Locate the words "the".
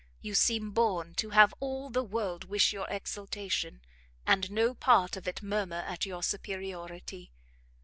1.91-2.01